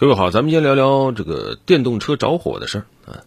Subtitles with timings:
[0.00, 3.24] 各位好，咱们先聊聊这个电动车着火的事儿啊。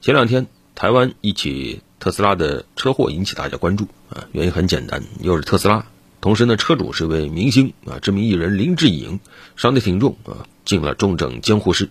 [0.00, 5.86] 前两天台湾一起特斯拉的车祸引起大家关注啊，原因很简单，又是特斯拉，
[6.20, 9.20] 同时呢，车主是一位明星啊，知名艺人林志颖，
[9.54, 11.88] 伤得挺重啊，进了重症监护室。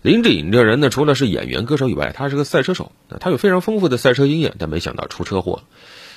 [0.00, 2.90] 林志颖这人呢，除了是演员、歌手以外，他是个赛车手，
[3.20, 5.64] 他有非常丰富的赛车经验，但没想到出车祸了。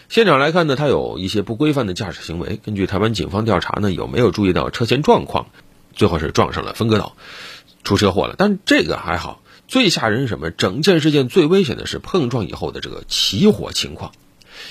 [0.08, 2.62] 现场来看呢，他有一些不规范的驾驶行为。
[2.64, 5.48] 根据台湾警方调查呢，有没有注意到车前状况？
[5.96, 7.16] 最后是撞上了分隔岛，
[7.84, 8.36] 出车祸了。
[8.38, 10.52] 但这个还好，最吓人是什么？
[10.52, 14.12] 整件事件最危险的是碰撞以后的这个起火情况。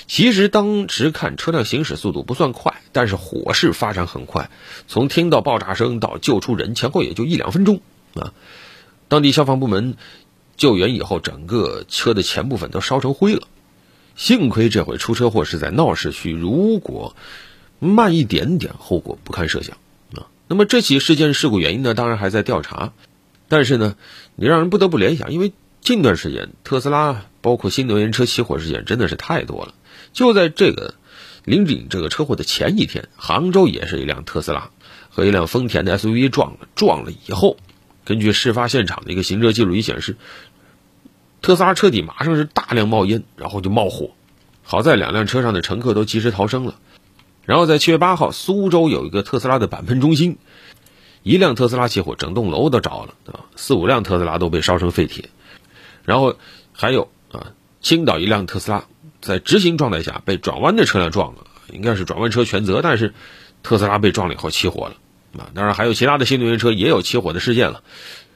[0.07, 4.49] 其实当时看车辆行驶速度不算快，但是火势发展很快，
[4.87, 7.81] 从听到爆炸声到救出人前后也就一两分钟
[8.15, 8.33] 啊。
[9.07, 9.95] 当地消防部门
[10.57, 13.47] 救援以后，整个车的前部分都烧成灰了。
[14.15, 17.15] 幸亏这回出车祸是在闹市区，如果
[17.79, 19.77] 慢一点点，后果不堪设想。
[20.47, 22.93] 那么这起事件事故原因呢，当然还在调查，
[23.47, 23.95] 但是呢，
[24.35, 29.73] 你让人不得不联想，因为近段时间特斯拉包括新能源车起火事件真的是太多了。
[30.13, 30.93] 就在这个
[31.43, 34.69] 林志颖这个车祸的前一天，杭州也是一辆特斯拉
[35.09, 37.57] 和一辆丰田的 SUV 撞了，撞了以后，
[38.03, 40.15] 根据事发现场的一个行车记录仪显示，
[41.41, 44.11] 特斯拉车底马上是大量冒烟，然后就冒火，
[44.63, 46.75] 好在两辆车上的乘客都及时逃生了。
[47.45, 50.37] 然后在七月八号，苏州有一个特斯拉的板喷中心，
[51.23, 55.29] 一辆特斯拉起火，整栋楼都着了啊，四五辆特斯拉都被烧成废铁。
[56.03, 56.35] 然后
[56.73, 58.85] 还有啊，青岛一辆特斯拉
[59.21, 63.13] 在直行状态下被转弯的车辆撞了，应该是转弯车全责，但是
[63.63, 64.95] 特斯拉被撞了以后起火了
[65.39, 65.49] 啊。
[65.53, 67.83] 当然还有其他的新能源车也有起火的事件了。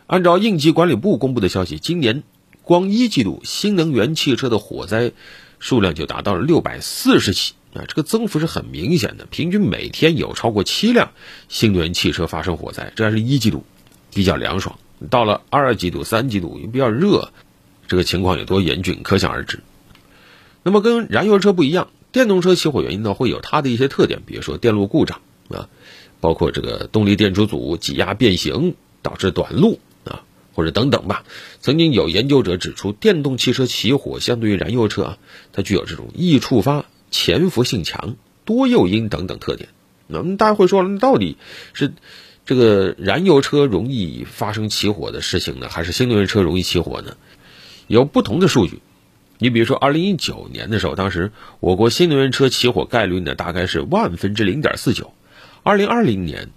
[0.07, 2.23] 按照应急管理部公布的消息，今年
[2.63, 5.11] 光一季度新能源汽车的火灾
[5.59, 7.53] 数量就达到了六百四十起。
[7.73, 11.11] 啊，这个增幅是很明显的，平均每天有超过七辆
[11.49, 13.63] 新能源汽车发生火灾，这还是一季度，
[14.13, 14.79] 比较凉爽。
[15.09, 17.31] 到了二季度、三季度又比较热，
[17.87, 19.59] 这个情况有多严峻，可想而知。
[20.63, 25.69] 那么跟燃油车不一样，电动车起火原因呢会有它的一些特点，比如说电路故障啊，
[26.19, 31.23] 包括这个动力电池组挤压变形导致短路啊，或者等等吧。
[31.61, 35.17] 曾经有研究者指出，电动汽车起火相对于燃油车啊，
[35.53, 36.85] 它具有这种易触发。
[37.11, 38.15] 潜伏性强、
[38.45, 39.69] 多诱因等等特点，
[40.07, 41.37] 那么大家会说，那到底
[41.73, 41.93] 是
[42.45, 47.15] 这个燃油车容易发生起火的事情呢，还是新能源车容易起火呢？
[47.87, 48.79] 有不同的数据。
[49.41, 55.13] 你比如说，二零一九年的时候，当时我国新能源车起火概率呢大概是万分之零点四九，
[55.63, 56.49] 二零二零年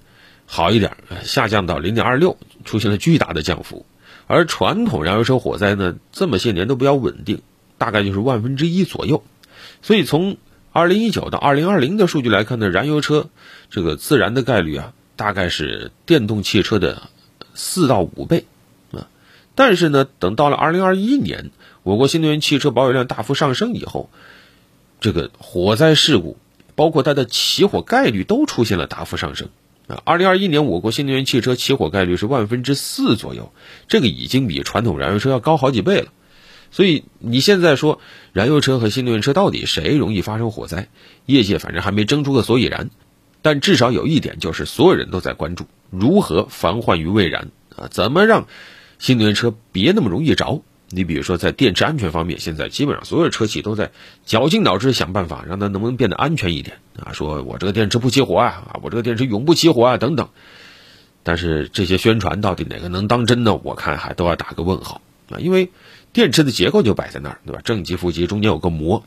[0.46, 3.86] 好一点，下降到零点二六，出现了巨大的降幅。
[4.26, 7.42] 而传统燃油车火灾呢，这么些年都比较稳定，
[7.78, 9.22] 大概就是万分之一左右。
[9.82, 10.36] 所以从
[10.72, 13.28] 二零一九到二零二零的数据来看呢，燃油车
[13.68, 17.10] 这个自燃的概率啊，大概是电动汽车的
[17.54, 18.46] 四到五倍
[18.92, 19.08] 啊。
[19.54, 21.50] 但是呢，等到了二零二一年，
[21.82, 24.08] 我国新能源汽车保有量大幅上升以后，
[25.00, 26.38] 这个火灾事故
[26.74, 29.48] 包括它的起火概率都出现了大幅上升
[29.88, 30.00] 啊。
[30.04, 33.52] 二零二一年我国新能源汽车起火概率是万分之四左右，
[33.88, 36.12] 这个已经比传统燃油车要高好几倍了。
[36.72, 38.00] 所以你现在说
[38.32, 40.88] 燃油车和新能源车到底谁容易发生火灾？
[41.26, 42.88] 业界反正还没争出个所以然，
[43.42, 47.88] 但至少有一点就是所有人都在关注如何防患于未然啊？
[47.90, 48.46] 怎么让
[48.98, 50.62] 新能源车别那么容易着？
[50.88, 53.92] 你比如说在电池安全方面，现在基本上所有车企都在
[54.24, 57.12] 绞尽脑汁想办法让它能不能变得安全一点啊？
[57.12, 60.30] 说我这个电池不起火啊，啊我这个电池永不起火啊等等。
[61.22, 63.60] 但是这些宣传到底哪个能当真呢？
[63.62, 65.70] 我看还都要打个问号啊，因为。
[66.12, 67.60] 电池的结构就摆在那儿，对吧？
[67.64, 69.04] 正极、负极中间有个膜，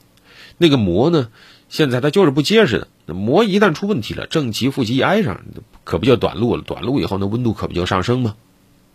[0.57, 1.29] 那个膜呢，
[1.69, 2.87] 现在它就是不结实的。
[3.05, 5.43] 那膜一旦出问题了，正极、负极一挨上，
[5.83, 6.63] 可不就短路了？
[6.63, 8.35] 短路以后，那温度可不就上升吗？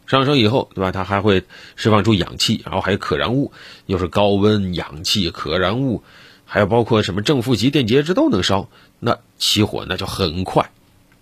[0.06, 0.90] 上升以后，对吧？
[0.90, 1.44] 它还会
[1.76, 3.52] 释放出氧气，然后还有可燃物，
[3.86, 6.02] 又是高温、氧气、可燃物，
[6.44, 8.68] 还有包括什么正负极电解质都能烧，
[8.98, 10.68] 那起火那就很快。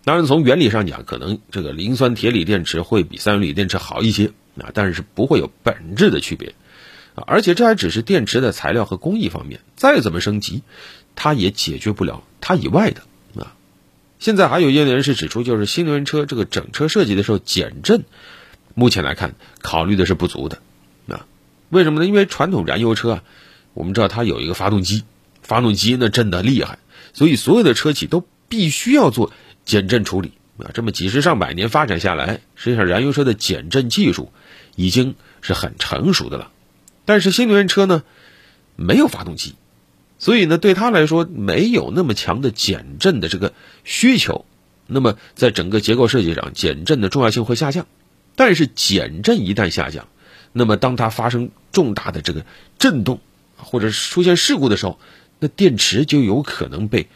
[0.05, 6.55] 当然，从原理上讲，可能这个磷酸铁锂电池会比三元锂电池好一些啊，但是不会有本质的区别。
[7.27, 10.63] 而且这还只是电池的材料和工艺方面，再怎么升级，
[11.15, 13.03] 它也解决不了它以外的
[13.43, 13.55] 啊。
[14.19, 18.05] 现在还有业内人士指出，就是新能源车这个整车设计的时候减震，
[18.75, 20.59] 目前来看考虑的是不足的
[21.09, 21.27] 啊。
[21.71, 22.07] 为什么呢？
[22.07, 23.23] 因为传统燃油车啊，
[23.75, 25.05] 我们知道它有一个发动机，
[25.43, 26.79] 发动机呢震的厉害，
[27.13, 29.33] 所以所有的车企都必须要做
[29.65, 30.71] 减震处理啊。
[30.75, 34.33] 这么几十上百年发展下来，实际上燃油车的减震技术
[34.77, 36.51] 已经是很成熟的了。
[37.09, 38.03] 但是新能源车呢，
[38.77, 39.55] 没有发动机，
[40.19, 44.45] 所以呢，对它来说没有那么强的减震的这个需求，
[44.87, 47.87] 那么在整个结构设计上，减震的重要性会下降。
[48.37, 50.07] 但是减震一旦下降，
[50.53, 52.45] 那么当它发生重大的这个
[52.79, 53.21] 震动
[53.57, 55.01] 或者出现事故的时候，
[55.39, 57.09] 那电池就有可能被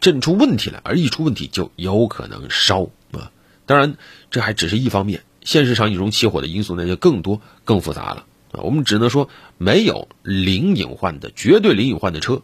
[0.00, 3.30] 震出问题来，而一出问题就有可能烧啊。
[3.66, 3.96] 当然，
[4.32, 8.60] 这还只是一方面，现实上一容起火的因素那就更多更复杂了啊。
[8.62, 12.42] 我们只能说没有零隐患的绝对零隐患的车，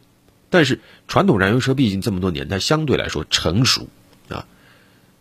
[0.51, 3.89] 但是传统燃油车毕竟这么多年，它相对来说成熟
[4.29, 4.47] 啊，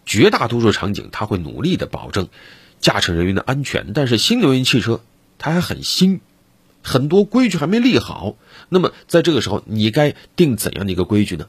[0.06, 2.27] 绝大多数场景它会努力的保证
[2.80, 5.01] 驾乘人员的安全，但是新能源汽车
[5.38, 6.21] 它还很新。
[6.86, 8.36] 很多规矩还没立好，
[8.68, 11.47] 那么在这个时候，你该定怎样的一个规矩呢？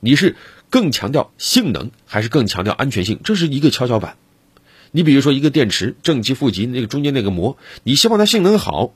[0.00, 0.34] 你是
[0.70, 3.20] 更强调性能，还是更强调安全性？
[3.22, 4.16] 这是一个跷跷板。
[4.92, 8.92] 你比如说一个电池正极负极那个中间那个膜，你希望它性能好，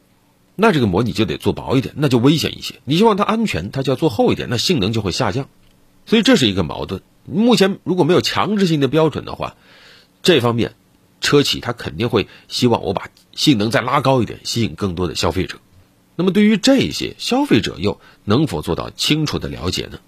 [0.54, 5.48] 那这个膜你就得做薄一点，那就危险一些；你希望它安全，它就要做厚一点，那性能就会下降。
[6.04, 7.02] 所以这是一个矛盾。
[7.24, 9.56] 目前如果没有强制性的标准的话，
[10.22, 10.74] 这方面
[11.20, 15.58] 车企它肯定会希望我把性能再拉高一点，吸引更多的消费者。
[16.14, 19.98] 那么对于这些消费者又能否做到清楚的了解呢？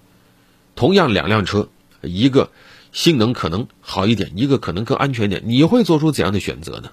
[0.75, 1.67] 同样两辆车，
[2.01, 2.51] 一个
[2.91, 6.91] 性能可能好一点，一个可能更安全一点，你会做出怎样的选择呢？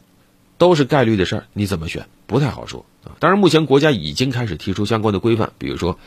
[0.59, 3.13] 都是概率的事儿，你怎么选不太好说啊。
[3.21, 5.99] 当然，目前国家已经开始提出相关的规范，比如说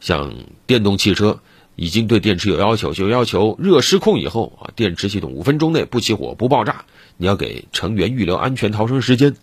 [0.00, 0.32] 像
[0.66, 1.40] 电动汽车
[1.74, 6.84] 已经对电池有要求，就要求热失控以后啊，电池系统五分钟内不起火不爆炸，
[7.16, 9.34] 你要给成员预留安全逃生时间。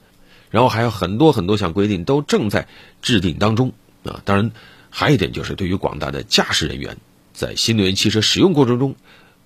[0.50, 2.68] 然后还有很多很多项规定都正在
[3.02, 3.74] 制定当中
[4.04, 4.22] 啊！
[4.24, 4.52] 当然，
[4.92, 6.98] 还有一点就是对于广大的驾驶人员，
[7.34, 8.96] 在新能源汽车使用过程中，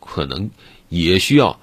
[0.08, 0.50] 可能
[0.90, 1.60] 也需要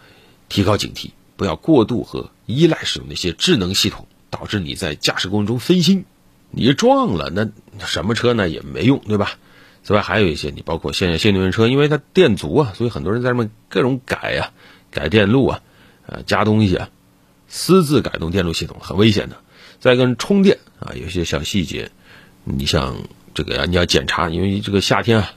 [0.49, 6.05] 提高警惕，不要过度和依赖使用那些智能系统，导致你在驾驶过程中分心，
[6.51, 7.49] 你撞了那
[7.87, 9.39] 什么车呢也没用，对吧？
[9.83, 14.53] 此外还有一些，你包括现在新能源车，因为它电足啊，所以很多人在上面各种改啊，
[14.91, 15.61] 改电路啊，
[16.07, 16.89] 呃，加东西啊。
[17.47, 19.37] 私自改动电路系统很危险的。
[19.79, 21.91] 再跟充电啊，有些小细节，
[22.45, 22.97] 你像
[23.35, 25.33] 这个你要检查，因为这个夏天啊，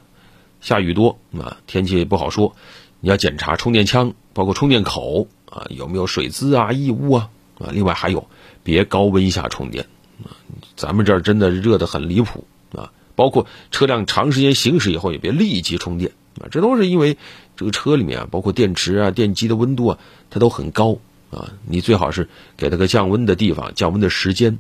[0.62, 2.56] 下雨多啊，天气不好说，
[3.00, 7.30] 你要检查充电枪，包括充电口啊，有没有水渍啊、异物啊
[7.60, 7.70] 啊。
[7.72, 8.28] 另外还有，
[8.64, 9.86] 别高温下充电
[10.24, 10.36] 啊，
[10.76, 12.92] 咱们这儿真的热得很离谱啊。
[13.16, 16.12] 包括车辆长时间行驶以后，也别立即充电
[16.42, 17.18] 啊，这都是因为
[17.56, 20.98] 这个车里面啊，包括电池啊、电机的温度啊，它都很高。
[21.30, 24.60] 啊，你最好是给它个降温的地方、降温的时间，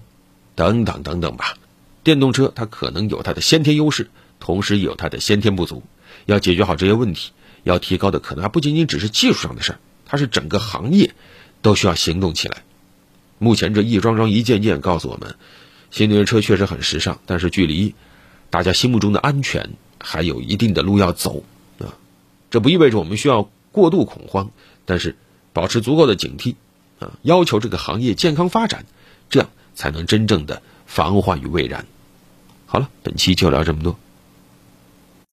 [0.53, 1.53] 等等等等吧。
[2.03, 4.09] 电动车它可能有它的先天优势，
[4.41, 5.81] 同时也有它的先天不足。
[6.25, 7.31] 要解决好这些问题，
[7.63, 11.13] 要提高的可能还不仅仅只是技术上的事儿，它是整个行业
[11.61, 12.63] 都需要行动起来。
[13.39, 15.35] 目前这一桩桩、一件件告诉我们，
[15.91, 17.95] 新能源车确实很时尚，但是距离
[18.49, 21.43] 大家心目中的安全还有一定的路要走
[21.79, 21.93] 啊。
[22.49, 24.51] 这不意味着我们需要过度恐慌，
[24.85, 25.15] 但是。
[25.53, 26.53] 保持足够的警惕，
[26.99, 28.85] 啊，要求这个行业健康发展，
[29.27, 31.87] 这样才能真正的防患于未然。
[32.67, 33.97] 好了，本期就聊这么多。